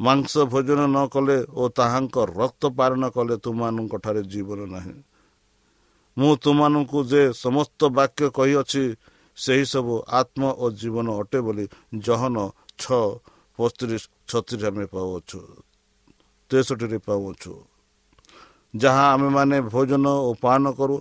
[0.00, 4.96] ମାଂସ ଭୋଜନ ନ କଲେ ଓ ତାହାଙ୍କ ରକ୍ତ ପାଳନ କଲେ ତୁମମାନଙ୍କଠାରେ ଜୀବନ ନାହିଁ।
[6.16, 8.84] ମୁଁ ତୁମମାନଙ୍କୁ ଯେ ସମସ୍ତ ବାକ୍ୟ କହିଅଛି
[9.38, 11.64] ସେହିସବୁ ଆତ୍ମ ଓ ଜୀବନ ଅଟେ ବୋଲି
[11.98, 12.36] ଜହନ
[12.78, 13.02] ଛଅ
[13.58, 15.40] ପଇଁତିରିଶ ଛତିଶ ଆମେ ପାଉଅଛୁ।
[16.50, 17.52] ତେଷଠିରେ ପାଉଅଛୁ
[18.74, 20.96] ଯାହା ଆମେମାନେ ଭୋଜନ ଓ ପାଳନ କରୁ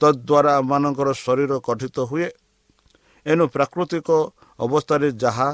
[0.00, 2.28] ତଦ୍ୱାରା ଆମମାନଙ୍କର ଶରୀର ଗଠିତ ହୁଏ।
[3.26, 4.08] ଏଣୁ ପ୍ରାକୃତିକ
[4.58, 5.48] ଅବସ୍ଥାରେ ଯାହା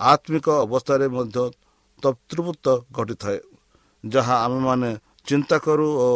[0.00, 1.44] ଆତ୍ମିକ ଅବସ୍ଥାରେ ମଧ୍ୟ
[2.02, 3.40] ତତ୍ରୁଭୁତ ଘଟିଥାଏ।
[4.04, 4.90] ଯାହା ଆମେମାନେ
[5.26, 6.08] ଚିନ୍ତା କରୁ ଓ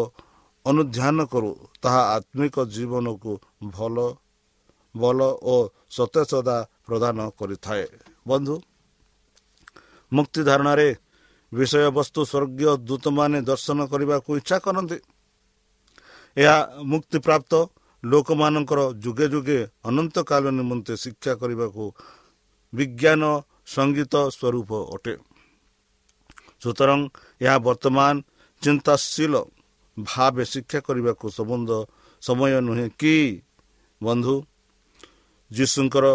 [0.66, 1.50] ଅନୁଧ୍ୟାନ କରୁ
[1.82, 3.32] ତାହା ଆତ୍ମିକ ଜୀବନକୁ
[3.76, 3.96] ଭଲ
[4.94, 5.54] ବଲ ଓ
[5.90, 7.86] ସତେଜତା ପ୍ରଦାନ କରିଥାଏ।
[8.28, 8.54] ବନ୍ଧୁ
[10.12, 10.88] ମୁକ୍ତି ଧାରଣାରେ
[11.52, 14.98] ବିଷୟବସ୍ତୁ ସ୍ୱର୍ଗୀୟ ଦୂତମାନେ ଦର୍ଶନ କରିବାକୁ ଇଚ୍ଛା କରନ୍ତି।
[16.36, 17.52] ଏହା ମୁକ୍ତିପ୍ରାପ୍ତ
[18.02, 21.84] ଲୋକମାନଙ୍କର ଯୁଗେ ଯୁଗେ ଅନନ୍ତକାଳ ନିମନ୍ତେ ଶିକ୍ଷା କରିବାକୁ
[22.72, 23.22] ବିଜ୍ଞାନ
[23.66, 25.14] ସଙ୍ଗୀତ ସ୍ୱରୂପ ଅଟେ।
[26.62, 27.00] ସୁତରାଂ
[27.40, 28.14] ଏହା ବର୍ତ୍ତମାନ
[28.62, 29.34] ଚିନ୍ତାଶୀଳ
[29.96, 31.70] ଭାବେ ଶିକ୍ଷା କରିବାକୁ ସମ୍ବନ୍ଧ
[32.22, 33.16] ସମୟ ନୁହେଁ କି?
[34.02, 34.34] ବନ୍ଧୁ
[35.50, 36.06] ଯୀଶୁଙ୍କର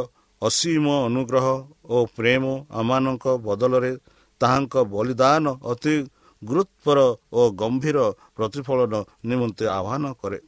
[0.42, 1.48] ଅସୀମ ଅନୁଗ୍ରହ
[1.86, 3.94] ଓ ପ୍ରେମ ଆମମାନଙ୍କ ବଦଳରେ
[4.42, 5.94] ତାହାଙ୍କ ବଳିଦାନ ଅତି
[6.42, 7.00] ଗୁରୁତ୍ୱର
[7.34, 7.98] ଓ ଗମ୍ଭୀର
[8.38, 8.94] ପ୍ରତିଫଳନ
[9.30, 10.40] ନିମନ୍ତେ ଆହ୍ୱାନ କରେ।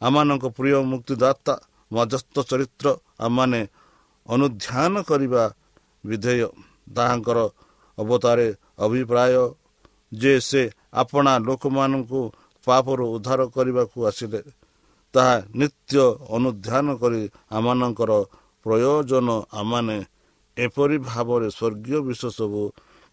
[0.00, 1.54] ଆମମାନଙ୍କ ପ୍ରିୟ ମୁକ୍ତିଦାତା
[1.90, 2.86] ମଧ୍ୟସ୍ଥ ଚରିତ୍ର
[3.20, 3.60] ଆମମାନେ
[4.26, 5.44] ଅନୁଧ୍ୟାନ କରିବା
[6.04, 6.48] ବିଧେୟ।
[6.96, 7.38] ତାହାଙ୍କର
[7.98, 9.34] ଅବତାରେ ଅଭିପ୍ରାୟ
[10.12, 12.20] ଯେ ସେ ଆପଣା ଲୋକମାନଙ୍କୁ
[12.66, 14.40] ପାପରୁ ଉଦ୍ଧାର କରିବାକୁ ଆସିଲେ
[15.14, 15.94] ତାହା ନିତ୍ୟ
[16.36, 17.22] ଅନୁଧ୍ୟାନ କରି
[17.56, 18.12] ଆମମାନଙ୍କର
[18.66, 19.96] ପ୍ରୟୋଜନ ଆମମାନେ
[20.56, 22.62] ଏପରି ଭାବରେ ସ୍ୱର୍ଗୀୟ ବିଶ୍ୱ ସବୁ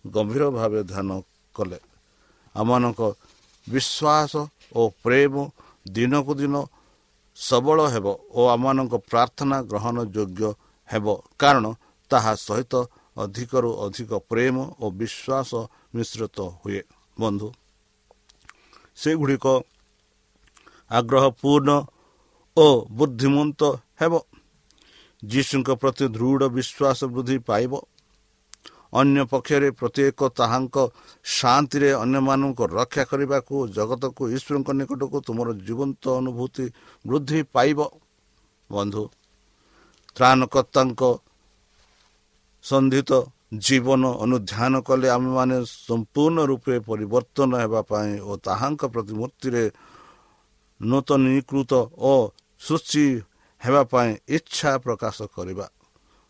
[0.05, 1.09] ଗମ୍ଭୀର ଭାବେ ଧ୍ୟାନ
[1.55, 1.79] କଲେ।
[2.55, 3.01] ଆମମାନଙ୍କ
[3.67, 4.33] ବିଶ୍ୱାସ
[4.75, 5.33] ଓ ପ୍ରେମ
[5.85, 6.55] ଦିନକୁ ଦିନ
[7.37, 8.05] ସବଳ ହେବ
[8.37, 10.41] ଓ ଆମମାନଙ୍କ ପ୍ରାର୍ଥନା ଗ୍ରହଣ ଯୋଗ୍ୟ
[10.89, 11.05] ହେବ।
[11.41, 11.65] କାରଣ
[12.11, 12.73] ତାହା ସହିତ
[13.17, 15.51] ଅଧିକରୁ ଅଧିକ ପ୍ରେମ ଓ ବିଶ୍ୱାସ
[15.95, 16.81] ମିଶ୍ରିତ ହୁଏ।
[17.17, 17.47] ବନ୍ଧୁ
[18.97, 19.45] ସେଗୁଡ଼ିକ
[20.91, 21.69] ଆଗ୍ରହପୂର୍ଣ୍ଣ
[22.57, 23.61] ଓ ବୁଦ୍ଧିମନ୍ତ
[23.99, 24.13] ହେବ
[25.23, 27.73] ଯୀଶୁଙ୍କ ପ୍ରତି ଦୃଢ଼ ବିଶ୍ୱାସ ବୃଦ୍ଧି ପାଇବ।
[28.91, 30.75] ଅନ୍ୟ ପକ୍ଷରେ ପ୍ରତ୍ୟେକ ତାହାଙ୍କ
[31.25, 36.65] ଶାନ୍ତିରେ ଅନ୍ୟମାନଙ୍କୁ ରକ୍ଷା କରିବାକୁ ଜଗତକୁ ଈଶ୍ୱରଙ୍କ ନିକଟକୁ ତୁମର ଜୀବନ୍ତ ଅନୁଭୂତି
[37.05, 37.79] ବୃଦ୍ଧି ପାଇବ।
[38.69, 39.03] ବନ୍ଧୁ
[40.15, 41.01] ତ୍ରାଣକର୍ତ୍ତାଙ୍କ
[42.65, 43.11] ସନ୍ଧିତ
[43.65, 45.55] ଜୀବନ ଅନୁଧ୍ୟାନ କଲେ ଆମେମାନେ
[45.87, 49.63] ସମ୍ପୂର୍ଣ୍ଣ ରୂପେ ପରିବର୍ତ୍ତନ ହେବା ପାଇଁ ଓ ତାହାଙ୍କ ପ୍ରତିମୂର୍ତ୍ତିରେ
[50.81, 52.13] ନୂତନୀକୃତ ଓ
[52.61, 53.05] ସୂଚି
[53.61, 55.67] ହେବା ପାଇଁ ଇଚ୍ଛା ପ୍ରକାଶ କରିବା।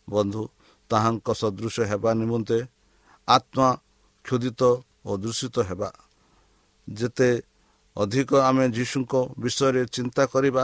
[0.08, 0.44] ବନ୍ଧୁ
[0.90, 2.58] ତାହାଙ୍କ ସଦୃଶ ହେବା ନିମନ୍ତେ
[3.28, 3.70] ଆତ୍ମା
[4.26, 4.62] କ୍ଷୁଦିତ
[5.06, 5.90] ଓ ଦୂଷିତ ହେବା।
[6.88, 7.30] ଯେତେ
[7.96, 10.64] ଅଧିକ ଆମେ ଯୀଶୁଙ୍କ ବିଷୟରେ ଚିନ୍ତା କରିବା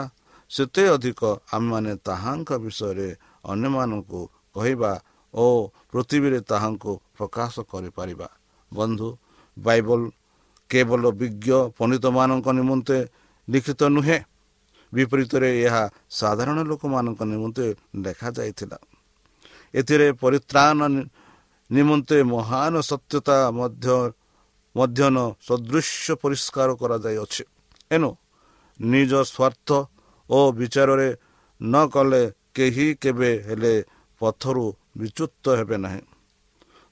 [0.51, 3.09] ସେତେ ଅଧିକ ଆମେମାନେ ତାହାଙ୍କ ବିଷୟରେ
[3.43, 4.21] ଅନ୍ୟମାନଙ୍କୁ
[4.55, 4.91] କହିବା
[5.33, 5.45] ଓ
[5.91, 8.27] ପୃଥିବୀରେ ତାହାଙ୍କୁ ପ୍ରକାଶ କରିପାରିବା।
[8.71, 9.09] ବନ୍ଧୁ
[9.57, 10.01] ବାଇବଲ
[10.69, 12.97] କେବଳ ବିଜ୍ଞ ପଣ୍ଡିତମାନଙ୍କ ନିମନ୍ତେ
[13.47, 14.19] ଲିଖିତ ନୁହେଁ।
[14.93, 17.65] ବିପରୀତରେ ଏହା ସାଧାରଣ ଲୋକମାନଙ୍କ ନିମନ୍ତେ
[18.03, 18.77] ଲେଖାଯାଇଥିଲା
[19.73, 20.79] ଏଥିରେ ପରିତ୍ରାଣ
[21.69, 23.87] ନିମନ୍ତେ ମହାନ ସତ୍ୟତା ମଧ୍ୟ
[24.75, 27.43] ମଧ୍ୟନ ସଦୃଶ୍ୟ ପରିଷ୍କାର କରାଯାଇଅଛି।
[27.91, 28.09] ଏଣୁ
[28.79, 29.69] ନିଜ ସ୍ୱାର୍ଥ
[30.29, 31.09] ଓ ବିଚାରରେ
[31.61, 32.23] ନ କଲେ
[32.55, 33.73] କେହି କେବେ ହେଲେ
[34.21, 34.65] ପଥରୁ
[34.97, 36.01] ବିଚ୍ୟୁତ ହେବେ ନାହିଁ।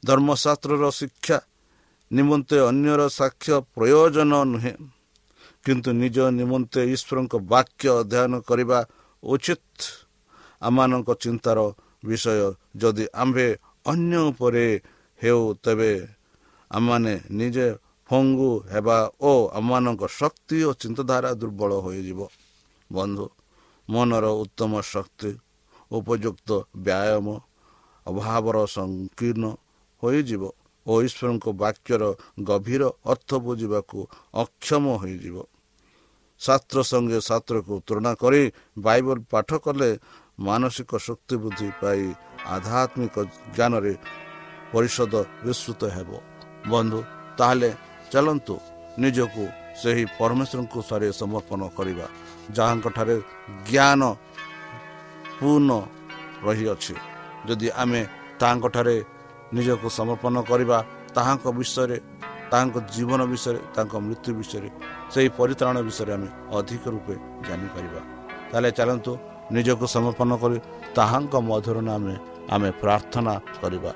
[0.03, 1.37] ଧର୍ମଶାସ୍ତ୍ରର ଶିକ୍ଷା
[2.11, 4.73] ନିମନ୍ତେ ଅନ୍ୟର ସାକ୍ଷ୍ୟ ପ୍ରୟୋଜନ ନୁହେଁ।
[5.65, 8.79] କିନ୍ତୁ ନିଜ ନିମନ୍ତେ ଈଶ୍ୱରଙ୍କ ବାକ୍ୟ ଅଧ୍ୟୟନ କରିବା
[9.23, 9.77] ଉଚିତ।
[10.61, 11.57] ଆମମାନଙ୍କ ଚିନ୍ତାର
[12.07, 12.49] ବିଷୟ
[12.81, 13.47] ଯଦି ଆମ୍ଭେ
[13.91, 14.65] ଅନ୍ୟ ଉପରେ
[15.19, 15.91] ହେଉ ତେବେ
[16.71, 17.67] ଆମମାନେ ନିଜେ
[18.09, 22.19] ଫଙ୍ଗୁ ହେବା ଓ ଆମମାନଙ୍କ ଶକ୍ତି ଓ ଚିନ୍ତାଧାରା ଦୁର୍ବଳ ହୋଇଯିବ।
[22.89, 23.25] ବନ୍ଧୁ
[23.89, 25.31] ମନର ଉତ୍ତମ ଶକ୍ତି
[25.91, 26.49] ଉପଯୁକ୍ତ
[26.85, 27.27] ବ୍ୟାୟାମ
[28.05, 29.45] ଅଭାବର ସଂକୀର୍ଣ୍ଣ
[30.03, 30.43] ହୋଇଯିବ
[30.85, 32.03] ଓ ଈଶ୍ୱରଙ୍କ ବାକ୍ୟର
[32.47, 33.97] ଗଭୀର ଅର୍ଥ ବୁଝିବାକୁ
[34.43, 35.35] ଅକ୍ଷମ ହୋଇଯିବ।
[36.45, 38.41] ଶାସ୍ତ୍ର ସଙ୍ଗେ ଶାସ୍ତ୍ରକୁ ତୁଳନା କରି
[38.85, 39.89] ବାଇବଲ ପାଠ କଲେ
[40.39, 42.01] ମାନସିକ ଶକ୍ତି ବୃଦ୍ଧି ପାଇ
[42.55, 43.15] ଆଧ୍ୟାତ୍ମିକ
[43.55, 43.93] ଜ୍ଞାନରେ
[44.71, 45.13] ପରିଷଦ
[45.45, 46.09] ବିସ୍ତୃତ ହେବ
[46.71, 46.99] ବନ୍ଧୁ
[47.37, 47.69] ତାହେଲେ
[48.11, 48.55] ଚାଲନ୍ତୁ
[49.01, 49.43] ନିଜକୁ
[49.81, 52.05] ସେହି ପରମେଶ୍ୱରଙ୍କୁ ଥରେ ସମର୍ପଣ କରିବା
[52.57, 53.15] ଯାହାଙ୍କଠାରେ
[53.67, 54.01] ଜ୍ଞାନ
[55.37, 55.71] ପୂର୍ଣ୍ଣ
[56.45, 56.95] ରହିଅଛି
[57.47, 58.01] ଯଦି ଆମେ
[58.39, 58.95] ତାହାଙ୍କଠାରେ
[59.55, 60.77] ନିଜକୁ ସମର୍ପଣ କରିବା
[61.15, 61.97] ତାହାଙ୍କ ବିଷୟରେ
[62.51, 64.69] ତାହାଙ୍କ ଜୀବନ ବିଷୟରେ ତାଙ୍କ ମୃତ୍ୟୁ ବିଷୟରେ
[65.13, 67.13] ସେହି ପରିତ୍ରାଣ ବିଷୟରେ ଆମେ ଅଧିକ ରୂପେ
[67.47, 68.01] ଜାଣିପାରିବା।
[68.49, 69.11] ତାହେଲେ ଚାଲନ୍ତୁ
[69.55, 70.57] ନିଜକୁ ସମର୍ପଣ କରି
[70.97, 72.15] ତାହାଙ୍କ ମଧୁର ନାମେ
[72.53, 73.91] ଆମେ ପ୍ରାର୍ଥନା କରିବା।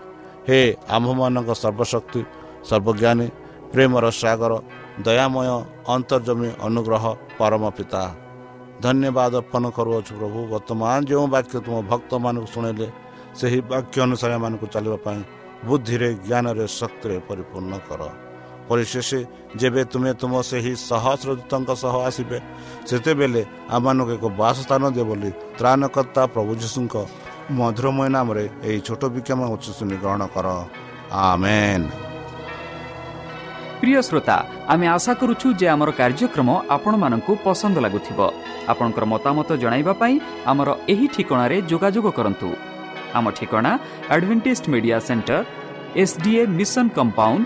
[0.47, 0.59] ହେ
[0.95, 2.21] ଆମ୍ଭମାନଙ୍କ ସର୍ବଶକ୍ତି
[2.69, 3.27] ସର୍ବଜ୍ଞାନୀ
[3.73, 4.53] ପ୍ରେମର ସାଗର
[5.05, 5.47] ଦୟାମୟ
[5.95, 7.03] ଅନ୍ତର୍ଜମୀ ଅନୁଗ୍ରହ
[7.39, 8.03] ପରମ ପିତା।
[8.83, 12.87] ଧନ୍ୟବାଦ ଅର୍ପଣ କରୁଅଛୁ ପ୍ରଭୁ ବର୍ତ୍ତମାନ ଯେଉଁ ବାକ୍ୟ ତୁମ ଭକ୍ତମାନଙ୍କୁ ଶୁଣିଲେ
[13.39, 15.21] ସେହି ବାକ୍ୟ ଅନୁସାରେ ଏମାନଙ୍କୁ ଚାଲିବା ପାଇଁ
[15.67, 18.01] ବୁଦ୍ଧିରେ ଜ୍ଞାନରେ ଶକ୍ତିରେ ପରିପୂର୍ଣ୍ଣ କର।
[18.69, 19.09] ପରିଶେଷ
[19.59, 22.37] ଯେବେ ତୁମେ ତୁମ ସେହି ସହସ୍ର ଦୂତଙ୍କ ସହ ଆସିବେ
[22.89, 23.41] ସେତେବେଳେ
[23.75, 26.95] ଆମମାନଙ୍କୁ ଏକ ବାସସ୍ଥାନ ଦିଅ ବୋଲି ତ୍ରାଣକର୍ତ୍ତା ପ୍ରଭୁ ଯୀଶୁଙ୍କ
[27.59, 30.47] ମଧୁରମୟ ନାମରେ ଏହି ଛୋଟ ବିକ୍ଷମ ଉଚ୍ଚଶୂନି ଗ୍ରହଣ କର।
[31.29, 31.85] ଆମେନ୍।
[33.79, 34.37] ପ୍ରିୟ ଶ୍ରୋତା
[34.73, 38.19] ଆମେ ଆଶା କରୁଛୁ ଯେ ଆମର କାର୍ଯ୍ୟକ୍ରମ ଆପଣମାନଙ୍କୁ ପସନ୍ଦ ଲାଗୁଥିବ।
[38.71, 40.15] ଆପଣଙ୍କର ମତାମତ ଜଣାଇବା ପାଇଁ
[40.51, 42.49] ଆମର ଏହି ଠିକଣାରେ ଯୋଗାଯୋଗ କରନ୍ତୁ।
[43.17, 43.71] ଆମ ଠିକଣା
[44.13, 45.37] Adventist media centre
[46.03, 47.45] SDA mission compound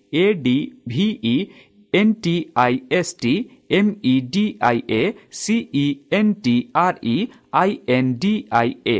[0.13, 0.55] A D
[0.87, 1.35] V E
[1.93, 3.33] N T I S T
[3.71, 7.17] M E D I A C E N T R E
[7.53, 8.99] I N D I A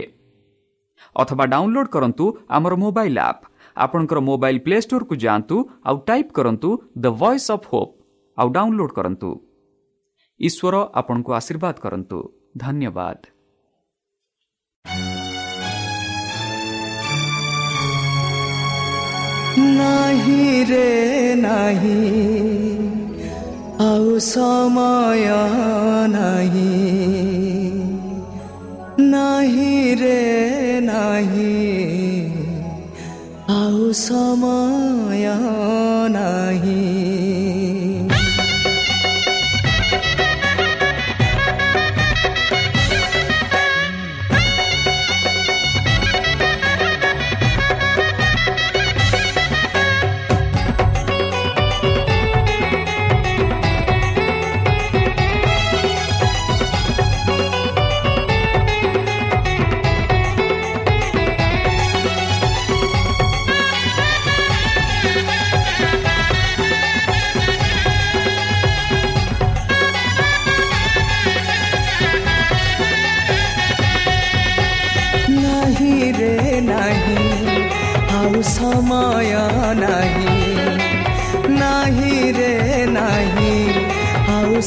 [1.15, 3.41] ଅଥବା download କରନ୍ତୁ ଆମର mobile app
[3.78, 7.93] ଆପଣଙ୍କର mobile play ଷ୍ଟୋରକୁ ଯାଆନ୍ତୁ ଆଉ type କରନ୍ତୁ the voice of hope
[8.38, 9.30] ଆଉ download କରନ୍ତୁ
[10.39, 12.17] ଈଶ୍ୱର ଆପଣଙ୍କୁ ଆଶୀର୍ବାଦ କରନ୍ତୁ
[12.58, 13.19] ଧନ୍ୟବାଦ
[19.58, 20.90] ନାହିଁ ରେ
[21.36, 21.96] ନାହିଁ
[23.82, 25.26] ଆଉ ସମୟ
[26.08, 26.78] ନାହିଁ
[29.08, 30.20] ନାହିଁ ରେ
[30.82, 31.58] ନାହିଁ
[33.52, 33.92] ଆଉ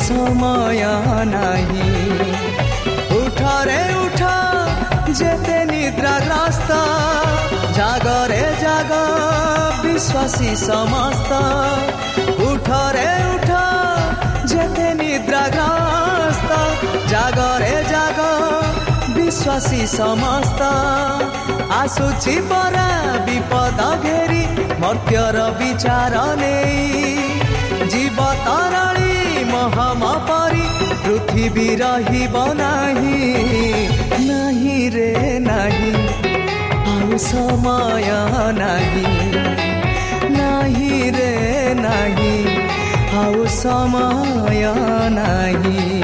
[0.04, 0.80] ସମୟ
[1.28, 1.92] ନାହିଁ
[3.18, 4.22] ଉଠରେ ଉଠ
[5.20, 6.72] ଯେତେ ନିଦ୍ରାଗ୍ରସ୍ତ
[7.78, 8.92] ଜାଗରେ ଜାଗ
[9.84, 11.32] ବିଶ୍ୱାସୀ ସମସ୍ତ
[12.48, 13.50] ଉଠରେ ଉଠ
[14.52, 16.50] ଯେତେ ନିଦ୍ରାଗ୍ରସ୍ତ
[17.12, 18.18] ଜାଗରେ ଜାଗ
[19.16, 20.60] ବିଶ୍ୱାସୀ ସମସ୍ତ
[21.80, 22.88] ଆସୁଛି ପରା
[23.26, 24.42] ବିପଦ ଘେରି
[24.82, 26.84] ମର୍ତ୍ତ୍ୟର ବିଚାର ନେଇ
[27.92, 28.93] ଜୀବ ତରଳି
[29.64, 30.64] ମହମ ପରି
[31.04, 33.28] ପୃଥିବୀ ରହିବ ନାହିଁ
[34.26, 35.12] ନାହିଁ ରେ
[35.46, 35.92] ନାହିଁ
[36.92, 38.10] ଆଉ ସମୟ
[38.60, 39.06] ନାହିଁ
[40.36, 41.32] ନାହିଁ ରେ
[41.80, 42.36] ନାହିଁ
[43.22, 44.64] ଆଉ ସମୟ
[45.18, 46.03] ନାହିଁ